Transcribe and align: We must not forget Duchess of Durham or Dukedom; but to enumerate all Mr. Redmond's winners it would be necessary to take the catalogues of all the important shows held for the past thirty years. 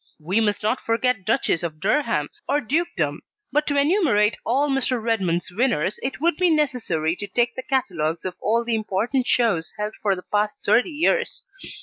We 0.19 0.41
must 0.41 0.63
not 0.63 0.81
forget 0.81 1.25
Duchess 1.25 1.61
of 1.61 1.79
Durham 1.79 2.29
or 2.49 2.59
Dukedom; 2.59 3.21
but 3.51 3.67
to 3.67 3.77
enumerate 3.79 4.35
all 4.43 4.67
Mr. 4.67 4.99
Redmond's 4.99 5.51
winners 5.51 5.99
it 6.01 6.19
would 6.19 6.37
be 6.37 6.49
necessary 6.49 7.15
to 7.17 7.27
take 7.27 7.53
the 7.55 7.61
catalogues 7.61 8.25
of 8.25 8.33
all 8.41 8.63
the 8.65 8.73
important 8.73 9.27
shows 9.27 9.75
held 9.77 9.93
for 10.01 10.15
the 10.15 10.23
past 10.23 10.63
thirty 10.65 10.89
years. 10.89 11.43